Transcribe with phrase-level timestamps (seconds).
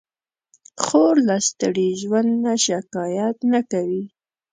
[0.83, 4.03] خور له ستړي ژوند نه شکایت نه کوي.